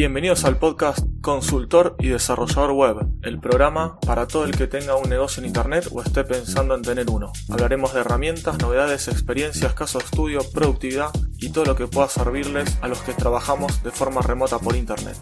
Bienvenidos 0.00 0.46
al 0.46 0.56
podcast 0.56 1.00
Consultor 1.20 1.94
y 1.98 2.08
Desarrollador 2.08 2.72
Web, 2.72 3.06
el 3.20 3.38
programa 3.38 4.00
para 4.00 4.26
todo 4.26 4.46
el 4.46 4.56
que 4.56 4.66
tenga 4.66 4.96
un 4.96 5.10
negocio 5.10 5.42
en 5.42 5.48
Internet 5.48 5.88
o 5.92 6.00
esté 6.00 6.24
pensando 6.24 6.74
en 6.74 6.80
tener 6.80 7.10
uno. 7.10 7.34
Hablaremos 7.50 7.92
de 7.92 8.00
herramientas, 8.00 8.58
novedades, 8.60 9.08
experiencias, 9.08 9.74
casos 9.74 10.02
de 10.02 10.06
estudio, 10.06 10.40
productividad 10.54 11.10
y 11.36 11.50
todo 11.50 11.66
lo 11.66 11.76
que 11.76 11.86
pueda 11.86 12.08
servirles 12.08 12.78
a 12.80 12.88
los 12.88 13.02
que 13.02 13.12
trabajamos 13.12 13.82
de 13.82 13.90
forma 13.90 14.22
remota 14.22 14.58
por 14.58 14.74
Internet. 14.74 15.18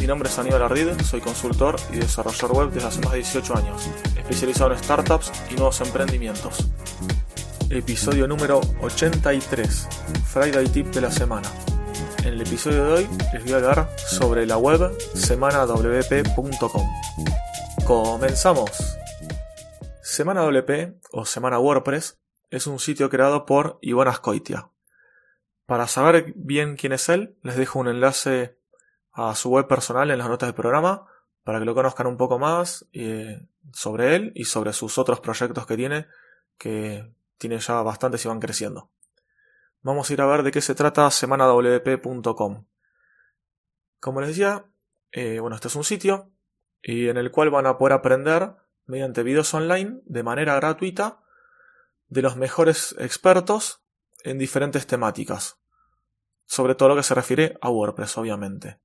Mi 0.00 0.08
nombre 0.08 0.28
es 0.28 0.36
Aníbal 0.40 0.62
Ardid, 0.62 1.00
soy 1.04 1.20
consultor 1.20 1.76
y 1.92 1.98
desarrollador 1.98 2.56
web 2.56 2.70
desde 2.72 2.88
hace 2.88 3.00
más 3.02 3.12
de 3.12 3.18
18 3.18 3.56
años, 3.56 3.88
especializado 4.16 4.72
en 4.72 4.78
startups 4.80 5.30
y 5.52 5.54
nuevos 5.54 5.80
emprendimientos. 5.82 6.66
Episodio 7.70 8.26
número 8.26 8.60
83, 8.82 9.86
Friday 10.24 10.66
Tip 10.66 10.86
de 10.88 11.00
la 11.00 11.12
semana. 11.12 11.48
En 12.26 12.34
el 12.34 12.40
episodio 12.40 12.84
de 12.86 12.92
hoy 12.92 13.08
les 13.32 13.44
voy 13.44 13.52
a 13.52 13.56
hablar 13.56 13.96
sobre 13.98 14.46
la 14.46 14.58
web 14.58 14.98
semanawp.com. 15.14 16.90
Comenzamos. 17.86 18.98
Semana 20.02 20.42
WP 20.42 20.98
o 21.12 21.24
Semana 21.24 21.60
WordPress 21.60 22.18
es 22.50 22.66
un 22.66 22.80
sitio 22.80 23.10
creado 23.10 23.46
por 23.46 23.78
Iván 23.80 24.08
Ascoitia. 24.08 24.70
Para 25.66 25.86
saber 25.86 26.32
bien 26.34 26.74
quién 26.74 26.92
es 26.94 27.08
él, 27.08 27.38
les 27.44 27.56
dejo 27.56 27.78
un 27.78 27.86
enlace 27.86 28.58
a 29.12 29.32
su 29.36 29.50
web 29.50 29.68
personal 29.68 30.10
en 30.10 30.18
las 30.18 30.28
notas 30.28 30.48
del 30.48 30.54
programa 30.54 31.06
para 31.44 31.60
que 31.60 31.64
lo 31.64 31.76
conozcan 31.76 32.08
un 32.08 32.16
poco 32.16 32.40
más 32.40 32.88
eh, 32.92 33.46
sobre 33.72 34.16
él 34.16 34.32
y 34.34 34.46
sobre 34.46 34.72
sus 34.72 34.98
otros 34.98 35.20
proyectos 35.20 35.64
que 35.64 35.76
tiene, 35.76 36.08
que 36.58 37.08
tiene 37.38 37.60
ya 37.60 37.82
bastantes 37.82 38.24
y 38.24 38.28
van 38.28 38.40
creciendo. 38.40 38.90
Vamos 39.82 40.10
a 40.10 40.12
ir 40.12 40.20
a 40.20 40.26
ver 40.26 40.42
de 40.42 40.50
qué 40.50 40.60
se 40.60 40.74
trata 40.74 41.10
semanawp.com. 41.10 42.66
Como 44.00 44.20
les 44.20 44.30
decía, 44.30 44.66
eh, 45.12 45.38
bueno, 45.40 45.56
este 45.56 45.68
es 45.68 45.76
un 45.76 45.84
sitio 45.84 46.30
y 46.82 47.08
en 47.08 47.16
el 47.16 47.30
cual 47.30 47.50
van 47.50 47.66
a 47.66 47.78
poder 47.78 47.94
aprender 47.94 48.54
mediante 48.86 49.22
videos 49.22 49.52
online 49.54 50.00
de 50.04 50.22
manera 50.22 50.54
gratuita 50.56 51.20
de 52.08 52.22
los 52.22 52.36
mejores 52.36 52.94
expertos 52.98 53.82
en 54.22 54.38
diferentes 54.38 54.86
temáticas, 54.86 55.58
sobre 56.44 56.74
todo 56.74 56.90
lo 56.90 56.96
que 56.96 57.02
se 57.02 57.14
refiere 57.14 57.58
a 57.60 57.70
WordPress, 57.70 58.18
obviamente. 58.18 58.78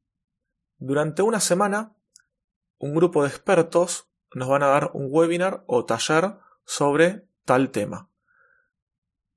Durante 0.77 1.21
una 1.21 1.39
semana, 1.39 1.95
un 2.77 2.95
grupo 2.95 3.21
de 3.21 3.29
expertos 3.29 4.07
nos 4.33 4.47
van 4.47 4.63
a 4.63 4.67
dar 4.67 4.91
un 4.93 5.07
webinar 5.09 5.63
o 5.67 5.85
taller 5.85 6.37
sobre 6.65 7.27
tal 7.45 7.69
tema. 7.69 8.10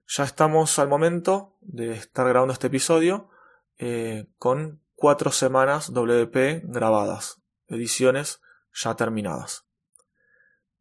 Ya 0.07 0.25
estamos 0.25 0.79
al 0.79 0.89
momento 0.89 1.57
de 1.61 1.93
estar 1.93 2.29
grabando 2.29 2.53
este 2.53 2.67
episodio 2.67 3.31
eh, 3.79 4.27
con 4.39 4.81
cuatro 4.95 5.33
semanas 5.33 5.93
WP 5.93 6.63
grabadas, 6.65 7.41
ediciones 7.69 8.41
ya 8.73 8.95
terminadas. 8.97 9.65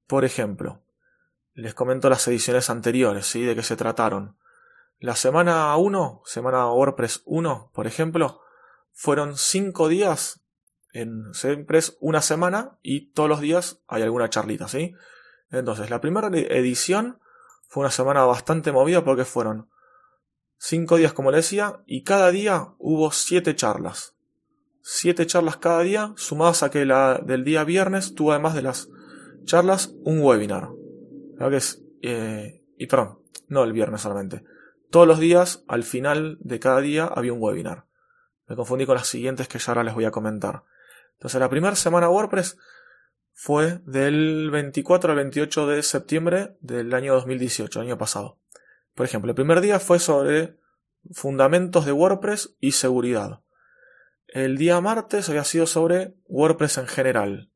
Por 0.08 0.26
ejemplo, 0.26 0.82
les 1.54 1.74
comento 1.74 2.10
las 2.10 2.28
ediciones 2.28 2.70
anteriores, 2.70 3.26
¿sí? 3.26 3.44
De 3.44 3.56
qué 3.56 3.64
se 3.64 3.78
trataron. 3.78 4.38
La 5.00 5.16
semana 5.16 5.76
1, 5.78 6.22
semana 6.26 6.70
WordPress 6.72 7.22
1, 7.26 7.72
por 7.74 7.88
ejemplo, 7.88 8.42
fueron 8.92 9.38
cinco 9.38 9.88
días 9.88 10.42
en 10.92 11.32
es 11.34 11.98
una 12.00 12.22
semana 12.22 12.78
y 12.84 13.12
todos 13.12 13.28
los 13.28 13.42
días 13.42 13.80
hay 13.88 14.04
alguna 14.04 14.30
charlita, 14.30 14.68
¿sí? 14.68 14.96
Entonces, 15.50 15.90
la 15.90 16.02
primera 16.02 16.28
edición 16.28 17.20
fue 17.74 17.82
una 17.82 17.90
semana 17.90 18.24
bastante 18.26 18.72
movida 18.72 19.04
porque 19.04 19.26
fueron 19.26 19.68
cinco 20.60 20.98
días, 20.98 21.12
como 21.12 21.32
le 21.32 21.38
decía, 21.38 21.82
y 21.88 22.04
cada 22.04 22.30
día 22.30 22.76
hubo 22.78 23.12
siete 23.12 23.56
charlas. 23.56 24.16
Siete 24.84 25.26
charlas 25.26 25.58
cada 25.58 25.82
día, 25.82 26.14
sumadas 26.16 26.62
a 26.62 26.70
que 26.70 26.86
la 26.86 27.18
del 27.26 27.44
día 27.44 27.64
viernes 27.64 28.14
tuvo 28.14 28.32
además 28.32 28.54
de 28.54 28.62
las 28.62 28.90
charlas 29.46 29.96
un 30.04 30.22
webinar. 30.22 30.70
que 31.40 31.56
es, 31.56 31.82
eh, 32.04 32.64
y 32.78 32.86
perdón, 32.86 33.18
no 33.48 33.64
el 33.64 33.74
viernes 33.74 34.02
solamente. 34.02 34.44
Todos 34.92 35.08
los 35.08 35.18
días, 35.18 35.64
al 35.68 35.82
final 35.82 36.38
de 36.42 36.60
cada 36.60 36.80
día, 36.80 37.06
había 37.06 37.34
un 37.34 37.42
webinar. 37.42 37.88
Me 38.48 38.56
confundí 38.56 38.86
con 38.86 38.98
las 38.98 39.08
siguientes 39.08 39.48
que 39.48 39.58
ya 39.58 39.72
ahora 39.72 39.84
les 39.84 39.96
voy 39.96 40.06
a 40.06 40.12
comentar. 40.12 40.64
Entonces, 41.14 41.40
la 41.40 41.50
primera 41.50 41.76
semana 41.76 42.08
WordPress 42.08 42.56
fue 43.34 43.80
del 43.86 44.52
24 44.52 45.12
al 45.12 45.18
28 45.18 45.68
de 45.68 45.84
septiembre 45.84 46.56
del 46.62 46.94
año 46.94 47.14
2018, 47.16 47.82
año 47.82 47.98
pasado. 47.98 48.40
Por 48.94 49.06
ejemplo, 49.06 49.32
el 49.32 49.36
primer 49.36 49.60
día 49.62 49.80
fue 49.80 50.00
sobre 50.00 50.58
fundamentos 51.12 51.86
de 51.86 51.92
WordPress 51.92 52.56
y 52.60 52.72
seguridad. 52.72 53.42
El 54.28 54.58
día 54.58 54.80
martes 54.82 55.30
había 55.30 55.44
sido 55.44 55.68
sobre 55.68 56.16
WordPress 56.26 56.78
en 56.78 56.88
general. 56.88 57.52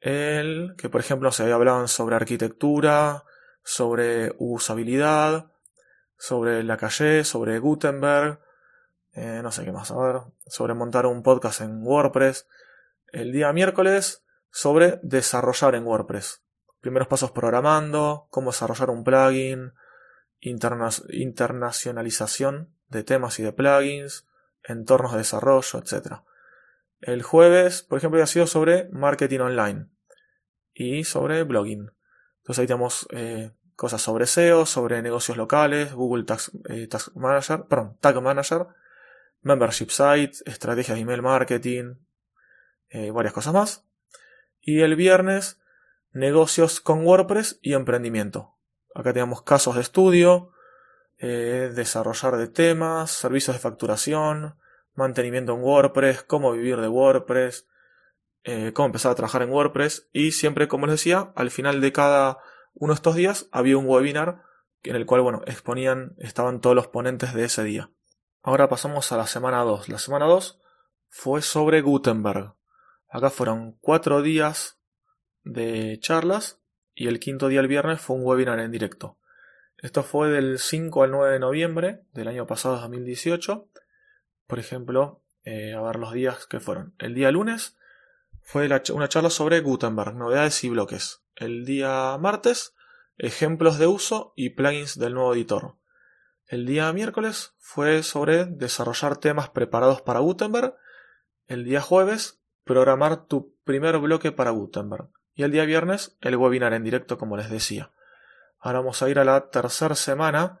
El 0.00 0.74
que, 0.76 0.88
por 0.88 1.00
ejemplo, 1.00 1.32
se 1.32 1.42
había 1.42 1.54
hablado 1.56 1.86
sobre 1.88 2.16
arquitectura, 2.16 3.24
sobre 3.62 4.32
usabilidad, 4.38 5.50
sobre 6.16 6.62
la 6.62 6.76
calle, 6.76 7.24
sobre 7.24 7.58
Gutenberg, 7.58 8.40
eh, 9.12 9.40
no 9.42 9.52
sé 9.52 9.64
qué 9.64 9.72
más, 9.72 9.90
a 9.90 9.96
ver, 9.96 10.16
sobre 10.46 10.74
montar 10.74 11.06
un 11.06 11.22
podcast 11.22 11.60
en 11.60 11.82
WordPress. 11.82 12.48
El 13.12 13.32
día 13.32 13.52
miércoles 13.52 14.23
sobre 14.54 14.98
desarrollar 15.02 15.74
en 15.74 15.84
WordPress. 15.84 16.42
Primeros 16.80 17.08
pasos 17.08 17.32
programando, 17.32 18.28
cómo 18.30 18.52
desarrollar 18.52 18.88
un 18.88 19.02
plugin, 19.02 19.72
internacionalización 20.38 22.72
de 22.86 23.02
temas 23.02 23.40
y 23.40 23.42
de 23.42 23.52
plugins, 23.52 24.28
entornos 24.62 25.10
de 25.10 25.18
desarrollo, 25.18 25.80
etc. 25.80 26.18
El 27.00 27.24
jueves, 27.24 27.82
por 27.82 27.98
ejemplo, 27.98 28.22
ha 28.22 28.28
sido 28.28 28.46
sobre 28.46 28.88
marketing 28.90 29.40
online 29.40 29.88
y 30.72 31.02
sobre 31.02 31.42
blogging. 31.42 31.90
Entonces 32.42 32.60
ahí 32.60 32.68
tenemos 32.68 33.08
eh, 33.10 33.50
cosas 33.74 34.02
sobre 34.02 34.28
SEO, 34.28 34.66
sobre 34.66 35.02
negocios 35.02 35.36
locales, 35.36 35.92
Google 35.94 36.22
Tag, 36.22 36.38
eh, 36.68 36.88
Manager, 37.16 37.64
perdón, 37.64 37.98
Tag 38.00 38.22
Manager, 38.22 38.68
Membership 39.42 39.88
Site, 39.88 40.44
estrategias 40.46 40.94
de 40.94 41.02
email 41.02 41.22
marketing, 41.22 41.96
eh, 42.90 43.10
varias 43.10 43.34
cosas 43.34 43.52
más. 43.52 43.84
Y 44.64 44.80
el 44.80 44.96
viernes, 44.96 45.60
negocios 46.12 46.80
con 46.80 47.06
WordPress 47.06 47.58
y 47.60 47.74
emprendimiento. 47.74 48.54
Acá 48.94 49.12
tenemos 49.12 49.42
casos 49.42 49.74
de 49.74 49.82
estudio, 49.82 50.52
eh, 51.18 51.70
desarrollar 51.74 52.36
de 52.36 52.48
temas, 52.48 53.10
servicios 53.10 53.54
de 53.56 53.60
facturación, 53.60 54.56
mantenimiento 54.94 55.54
en 55.54 55.60
WordPress, 55.60 56.22
cómo 56.22 56.52
vivir 56.52 56.80
de 56.80 56.88
WordPress, 56.88 57.66
eh, 58.44 58.72
cómo 58.72 58.86
empezar 58.86 59.12
a 59.12 59.14
trabajar 59.14 59.42
en 59.42 59.50
WordPress 59.50 60.08
y 60.12 60.32
siempre, 60.32 60.66
como 60.66 60.86
les 60.86 60.94
decía, 60.94 61.32
al 61.34 61.50
final 61.50 61.80
de 61.82 61.92
cada 61.92 62.38
uno 62.72 62.92
de 62.92 62.96
estos 62.96 63.16
días 63.16 63.48
había 63.52 63.76
un 63.76 63.86
webinar 63.86 64.42
en 64.82 64.96
el 64.96 65.04
cual, 65.04 65.20
bueno, 65.20 65.42
exponían, 65.46 66.14
estaban 66.18 66.60
todos 66.60 66.76
los 66.76 66.88
ponentes 66.88 67.34
de 67.34 67.44
ese 67.44 67.64
día. 67.64 67.90
Ahora 68.42 68.68
pasamos 68.68 69.10
a 69.12 69.16
la 69.16 69.26
semana 69.26 69.62
2. 69.62 69.88
La 69.88 69.98
semana 69.98 70.26
2 70.26 70.60
fue 71.08 71.42
sobre 71.42 71.80
Gutenberg. 71.80 72.54
Acá 73.08 73.30
fueron 73.30 73.72
cuatro 73.80 74.22
días 74.22 74.78
de 75.44 75.98
charlas 76.00 76.60
y 76.94 77.08
el 77.08 77.20
quinto 77.20 77.48
día, 77.48 77.60
el 77.60 77.68
viernes, 77.68 78.00
fue 78.00 78.16
un 78.16 78.24
webinar 78.24 78.60
en 78.60 78.70
directo. 78.70 79.18
Esto 79.78 80.02
fue 80.02 80.30
del 80.30 80.58
5 80.58 81.02
al 81.02 81.10
9 81.10 81.32
de 81.32 81.38
noviembre 81.40 82.04
del 82.12 82.28
año 82.28 82.46
pasado, 82.46 82.76
2018. 82.80 83.68
Por 84.46 84.58
ejemplo, 84.58 85.22
eh, 85.44 85.74
a 85.74 85.82
ver 85.82 85.96
los 85.96 86.12
días 86.12 86.46
que 86.46 86.60
fueron. 86.60 86.94
El 86.98 87.14
día 87.14 87.30
lunes 87.30 87.76
fue 88.42 88.68
una 88.92 89.08
charla 89.08 89.30
sobre 89.30 89.60
Gutenberg, 89.60 90.14
novedades 90.14 90.62
y 90.64 90.70
bloques. 90.70 91.22
El 91.34 91.64
día 91.64 92.16
martes, 92.18 92.74
ejemplos 93.18 93.78
de 93.78 93.86
uso 93.86 94.32
y 94.36 94.50
plugins 94.50 94.98
del 94.98 95.14
nuevo 95.14 95.34
editor. 95.34 95.76
El 96.46 96.66
día 96.66 96.92
miércoles 96.92 97.54
fue 97.58 98.02
sobre 98.02 98.44
desarrollar 98.44 99.16
temas 99.16 99.48
preparados 99.48 100.02
para 100.02 100.20
Gutenberg. 100.20 100.76
El 101.46 101.64
día 101.64 101.80
jueves, 101.80 102.40
programar 102.64 103.26
tu 103.26 103.54
primer 103.64 103.98
bloque 103.98 104.32
para 104.32 104.50
Gutenberg. 104.50 105.08
Y 105.34 105.42
el 105.42 105.52
día 105.52 105.64
viernes 105.64 106.16
el 106.20 106.36
webinar 106.36 106.72
en 106.72 106.84
directo, 106.84 107.18
como 107.18 107.36
les 107.36 107.50
decía. 107.50 107.92
Ahora 108.58 108.80
vamos 108.80 109.02
a 109.02 109.08
ir 109.08 109.18
a 109.18 109.24
la 109.24 109.50
tercera 109.50 109.94
semana. 109.94 110.60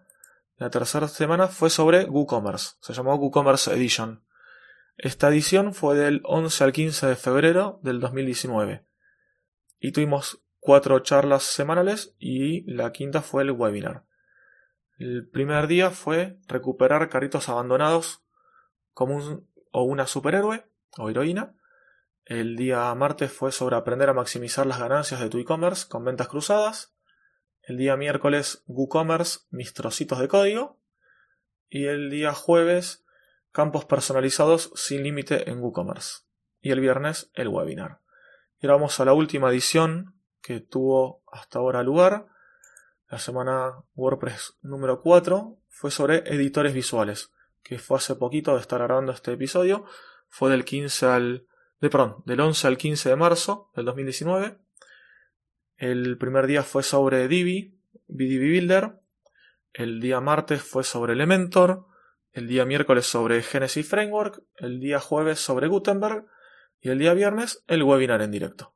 La 0.56 0.70
tercera 0.70 1.08
semana 1.08 1.48
fue 1.48 1.70
sobre 1.70 2.04
WooCommerce. 2.04 2.76
Se 2.80 2.92
llamó 2.92 3.14
WooCommerce 3.16 3.72
Edition. 3.72 4.24
Esta 4.96 5.28
edición 5.28 5.74
fue 5.74 5.96
del 5.96 6.20
11 6.24 6.64
al 6.64 6.72
15 6.72 7.06
de 7.06 7.16
febrero 7.16 7.80
del 7.82 8.00
2019. 8.00 8.84
Y 9.80 9.92
tuvimos 9.92 10.42
cuatro 10.60 10.98
charlas 11.00 11.42
semanales 11.42 12.14
y 12.18 12.70
la 12.72 12.92
quinta 12.92 13.22
fue 13.22 13.42
el 13.42 13.50
webinar. 13.50 14.04
El 14.98 15.28
primer 15.28 15.66
día 15.66 15.90
fue 15.90 16.38
recuperar 16.46 17.08
carritos 17.08 17.48
abandonados 17.48 18.22
como 18.92 19.16
un 19.16 19.48
o 19.72 19.82
una 19.82 20.06
superhéroe 20.06 20.64
o 20.96 21.10
heroína. 21.10 21.54
El 22.24 22.56
día 22.56 22.94
martes 22.94 23.30
fue 23.30 23.52
sobre 23.52 23.76
aprender 23.76 24.08
a 24.08 24.14
maximizar 24.14 24.66
las 24.66 24.78
ganancias 24.78 25.20
de 25.20 25.28
tu 25.28 25.38
e-commerce 25.38 25.86
con 25.86 26.04
ventas 26.04 26.28
cruzadas. 26.28 26.94
El 27.60 27.76
día 27.76 27.96
miércoles 27.96 28.62
WooCommerce, 28.66 29.40
mis 29.50 29.74
trocitos 29.74 30.18
de 30.18 30.28
código. 30.28 30.80
Y 31.68 31.84
el 31.84 32.08
día 32.08 32.32
jueves, 32.32 33.04
campos 33.52 33.84
personalizados 33.84 34.70
sin 34.74 35.02
límite 35.02 35.50
en 35.50 35.60
WooCommerce. 35.60 36.22
Y 36.62 36.70
el 36.70 36.80
viernes 36.80 37.30
el 37.34 37.48
webinar. 37.48 38.00
Y 38.58 38.66
ahora 38.66 38.76
vamos 38.76 38.98
a 39.00 39.04
la 39.04 39.12
última 39.12 39.50
edición 39.50 40.18
que 40.40 40.60
tuvo 40.60 41.22
hasta 41.30 41.58
ahora 41.58 41.82
lugar. 41.82 42.28
La 43.10 43.18
semana 43.18 43.84
WordPress 43.96 44.56
número 44.62 45.02
4 45.02 45.58
fue 45.68 45.90
sobre 45.90 46.18
editores 46.34 46.72
visuales, 46.72 47.32
que 47.62 47.78
fue 47.78 47.98
hace 47.98 48.14
poquito 48.14 48.54
de 48.54 48.62
estar 48.62 48.80
grabando 48.80 49.12
este 49.12 49.34
episodio. 49.34 49.84
Fue 50.30 50.50
del 50.50 50.64
15 50.64 51.06
al 51.06 51.46
de, 51.84 51.90
perdón, 51.90 52.22
del 52.24 52.40
11 52.40 52.66
al 52.66 52.78
15 52.78 53.10
de 53.10 53.16
marzo 53.16 53.70
del 53.76 53.84
2019. 53.84 54.56
El 55.76 56.16
primer 56.16 56.46
día 56.46 56.62
fue 56.62 56.82
sobre 56.82 57.28
Divi, 57.28 57.78
Divi 58.06 58.38
Builder. 58.38 59.00
El 59.74 60.00
día 60.00 60.20
martes 60.20 60.62
fue 60.62 60.82
sobre 60.82 61.12
Elementor. 61.12 61.86
El 62.32 62.48
día 62.48 62.64
miércoles 62.64 63.04
sobre 63.04 63.42
Genesis 63.42 63.86
Framework. 63.86 64.42
El 64.56 64.80
día 64.80 64.98
jueves 64.98 65.40
sobre 65.40 65.66
Gutenberg. 65.66 66.24
Y 66.80 66.88
el 66.88 66.98
día 66.98 67.12
viernes 67.12 67.62
el 67.66 67.82
webinar 67.82 68.22
en 68.22 68.30
directo. 68.30 68.74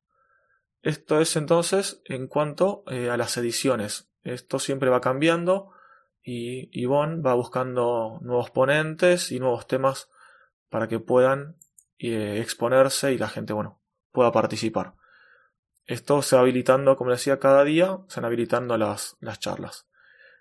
Esto 0.82 1.18
es 1.18 1.34
entonces 1.36 2.02
en 2.04 2.26
cuanto 2.26 2.84
eh, 2.90 3.08
a 3.08 3.16
las 3.16 3.38
ediciones. 3.38 4.10
Esto 4.22 4.58
siempre 4.58 4.90
va 4.90 5.00
cambiando 5.00 5.72
y 6.22 6.68
Yvonne 6.78 7.22
va 7.22 7.32
buscando 7.32 8.18
nuevos 8.20 8.50
ponentes 8.50 9.32
y 9.32 9.40
nuevos 9.40 9.66
temas 9.66 10.10
para 10.68 10.88
que 10.88 11.00
puedan 11.00 11.56
eh, 11.98 12.40
exponerse 12.40 13.12
y 13.12 13.18
la 13.18 13.28
gente, 13.28 13.52
bueno, 13.52 13.80
pueda 14.12 14.32
participar. 14.32 14.94
Esto 15.84 16.22
se 16.22 16.36
va 16.36 16.42
habilitando, 16.42 16.96
como 16.96 17.10
decía, 17.10 17.38
cada 17.38 17.64
día 17.64 17.98
se 18.08 18.20
van 18.20 18.26
habilitando 18.26 18.76
las, 18.76 19.16
las 19.20 19.40
charlas. 19.40 19.88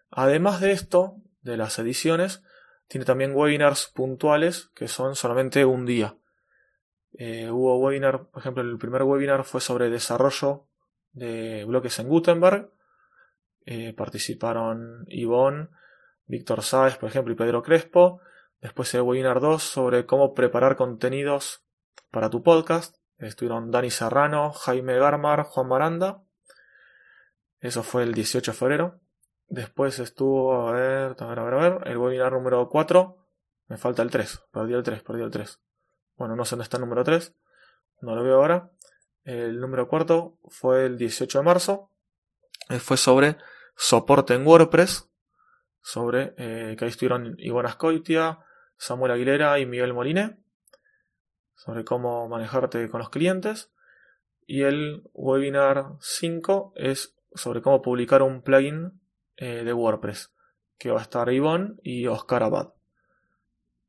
Además 0.09 0.61
de 0.61 0.71
esto, 0.71 1.15
de 1.41 1.57
las 1.57 1.79
ediciones, 1.79 2.43
tiene 2.87 3.05
también 3.05 3.33
webinars 3.35 3.87
puntuales 3.87 4.69
que 4.75 4.87
son 4.87 5.15
solamente 5.15 5.65
un 5.65 5.85
día. 5.85 6.17
Eh, 7.13 7.49
hubo 7.49 7.77
webinar, 7.79 8.27
por 8.27 8.41
ejemplo, 8.41 8.63
el 8.63 8.77
primer 8.77 9.03
webinar 9.03 9.43
fue 9.43 9.61
sobre 9.61 9.89
desarrollo 9.89 10.67
de 11.11 11.65
bloques 11.65 11.97
en 11.99 12.07
Gutenberg. 12.07 12.71
Eh, 13.65 13.93
participaron 13.93 15.05
Ivonne, 15.07 15.69
Víctor 16.25 16.61
Sáez, 16.61 16.97
por 16.97 17.09
ejemplo, 17.09 17.33
y 17.33 17.35
Pedro 17.35 17.63
Crespo. 17.63 18.21
Después 18.61 18.93
el 18.95 19.01
webinar 19.01 19.39
2 19.39 19.61
sobre 19.61 20.05
cómo 20.05 20.33
preparar 20.33 20.75
contenidos 20.75 21.63
para 22.11 22.29
tu 22.29 22.41
podcast. 22.41 22.95
Estuvieron 23.17 23.71
Dani 23.71 23.91
Serrano, 23.91 24.51
Jaime 24.51 24.97
Garmar, 24.97 25.43
Juan 25.43 25.67
Maranda. 25.67 26.23
Eso 27.59 27.83
fue 27.83 28.03
el 28.03 28.13
18 28.13 28.51
de 28.51 28.57
febrero. 28.57 28.99
Después 29.47 29.99
estuvo, 29.99 30.67
a 30.67 30.71
ver, 30.71 31.15
a 31.19 31.25
ver, 31.25 31.39
a 31.39 31.43
ver, 31.43 31.53
a 31.53 31.69
ver, 31.69 31.87
el 31.87 31.97
webinar 31.97 32.33
número 32.33 32.67
4. 32.69 33.17
Me 33.67 33.77
falta 33.77 34.01
el 34.01 34.11
3. 34.11 34.43
Perdí 34.51 34.73
el 34.73 34.83
3, 34.83 35.03
perdí 35.03 35.21
el 35.21 35.31
3. 35.31 35.59
Bueno, 36.15 36.35
no 36.35 36.45
sé 36.45 36.51
dónde 36.51 36.63
está 36.63 36.77
el 36.77 36.81
número 36.81 37.03
3. 37.03 37.35
No 38.01 38.15
lo 38.15 38.23
veo 38.23 38.35
ahora. 38.35 38.71
El 39.23 39.59
número 39.59 39.87
4 39.87 40.39
fue 40.49 40.85
el 40.85 40.97
18 40.97 41.39
de 41.39 41.43
marzo. 41.43 41.91
Eh, 42.69 42.79
fue 42.79 42.97
sobre 42.97 43.37
soporte 43.75 44.33
en 44.33 44.45
WordPress. 44.45 45.09
Sobre 45.81 46.33
eh, 46.37 46.75
que 46.77 46.85
ahí 46.85 46.89
estuvieron 46.89 47.35
Ivona 47.37 47.69
Ascoitia, 47.69 48.39
Samuel 48.77 49.11
Aguilera 49.11 49.59
y 49.59 49.65
Miguel 49.65 49.93
Moline 49.93 50.37
sobre 51.55 51.83
cómo 51.83 52.27
manejarte 52.29 52.89
con 52.89 52.99
los 52.99 53.09
clientes. 53.09 53.71
Y 54.45 54.61
el 54.61 55.03
webinar 55.13 55.97
5 55.99 56.73
es 56.75 57.15
sobre 57.33 57.61
cómo 57.61 57.81
publicar 57.81 58.21
un 58.21 58.41
plugin 58.41 59.01
eh, 59.35 59.63
de 59.63 59.73
WordPress, 59.73 60.31
que 60.77 60.91
va 60.91 60.99
a 60.99 61.03
estar 61.03 61.31
Ivonne 61.31 61.75
y 61.83 62.07
Oscar 62.07 62.43
Abad. 62.43 62.73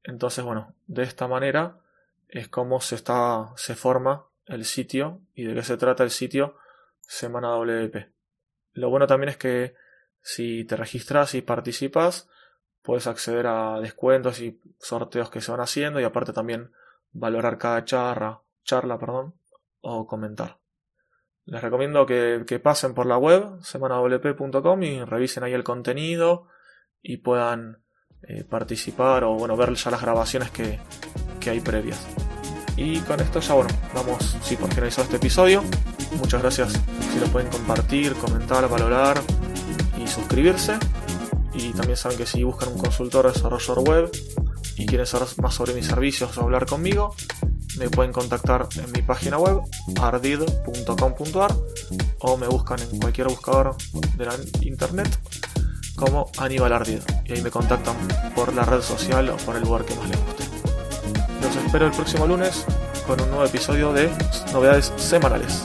Entonces, 0.02 0.44
bueno, 0.44 0.74
de 0.86 1.04
esta 1.04 1.28
manera 1.28 1.78
es 2.28 2.48
como 2.48 2.80
se, 2.80 2.96
está, 2.96 3.52
se 3.56 3.74
forma 3.74 4.26
el 4.46 4.64
sitio 4.64 5.20
y 5.34 5.44
de 5.44 5.54
qué 5.54 5.62
se 5.62 5.76
trata 5.76 6.02
el 6.02 6.10
sitio 6.10 6.56
Semana 7.00 7.48
WP. 7.48 8.10
Lo 8.72 8.90
bueno 8.90 9.06
también 9.06 9.30
es 9.30 9.36
que 9.36 9.74
si 10.20 10.64
te 10.64 10.76
registras 10.76 11.34
y 11.34 11.42
participas, 11.42 12.28
puedes 12.82 13.06
acceder 13.06 13.46
a 13.46 13.80
descuentos 13.80 14.40
y 14.40 14.60
sorteos 14.78 15.30
que 15.30 15.40
se 15.40 15.50
van 15.50 15.60
haciendo 15.60 16.00
y 16.00 16.04
aparte 16.04 16.32
también 16.32 16.72
valorar 17.12 17.58
cada 17.58 17.84
charla, 17.84 18.42
charla 18.64 18.98
perdón, 18.98 19.34
o 19.80 20.06
comentar. 20.06 20.58
Les 21.44 21.62
recomiendo 21.62 22.04
que, 22.04 22.60
pasen 22.62 22.94
por 22.94 23.06
la 23.06 23.16
web 23.16 23.62
semanawp.com 23.62 24.82
y 24.82 25.02
revisen 25.02 25.44
ahí 25.44 25.54
el 25.54 25.64
contenido 25.64 26.48
y 27.00 27.18
puedan 27.18 27.82
eh, 28.22 28.44
participar 28.44 29.24
o 29.24 29.32
bueno 29.34 29.56
ver 29.56 29.72
ya 29.74 29.90
las 29.90 30.02
grabaciones 30.02 30.50
que, 30.50 30.78
que 31.40 31.50
hay 31.50 31.60
previas. 31.60 32.06
Y 32.76 33.00
con 33.00 33.18
esto 33.20 33.40
ya 33.40 33.54
bueno, 33.54 33.70
vamos 33.94 34.36
sí 34.42 34.56
por 34.56 34.68
finalizado 34.72 35.04
este 35.04 35.16
episodio. 35.16 35.64
Muchas 36.18 36.42
gracias 36.42 36.80
si 37.12 37.18
lo 37.18 37.26
pueden 37.26 37.50
compartir, 37.50 38.14
comentar, 38.14 38.68
valorar 38.68 39.18
y 39.98 40.06
suscribirse. 40.06 40.78
Y 41.54 41.72
también 41.72 41.96
saben 41.96 42.18
que 42.18 42.26
si 42.26 42.44
buscan 42.44 42.70
un 42.72 42.78
consultor 42.78 43.32
desarrollador 43.32 43.80
web 43.80 44.10
y 44.76 44.86
quieren 44.86 45.06
saber 45.06 45.28
más 45.42 45.54
sobre 45.54 45.74
mis 45.74 45.86
servicios 45.86 46.36
o 46.38 46.42
hablar 46.42 46.66
conmigo, 46.66 47.14
me 47.78 47.88
pueden 47.88 48.12
contactar 48.12 48.68
en 48.76 48.90
mi 48.92 49.02
página 49.02 49.38
web 49.38 49.60
ardid.com.ar 50.00 51.54
o 52.20 52.36
me 52.36 52.48
buscan 52.48 52.80
en 52.80 52.98
cualquier 52.98 53.28
buscador 53.28 53.76
de 54.16 54.26
la 54.26 54.34
internet 54.62 55.18
como 55.96 56.30
Aníbal 56.38 56.72
Ardid 56.72 57.00
y 57.24 57.32
ahí 57.32 57.42
me 57.42 57.50
contactan 57.50 57.96
por 58.34 58.52
la 58.54 58.64
red 58.64 58.80
social 58.80 59.28
o 59.30 59.36
por 59.38 59.56
el 59.56 59.62
lugar 59.62 59.84
que 59.84 59.94
más 59.96 60.08
les 60.08 60.18
guste. 60.24 60.44
Los 61.42 61.56
espero 61.56 61.86
el 61.86 61.92
próximo 61.92 62.26
lunes 62.26 62.64
con 63.06 63.20
un 63.20 63.30
nuevo 63.30 63.44
episodio 63.44 63.92
de 63.92 64.10
novedades 64.52 64.92
semanales. 64.96 65.64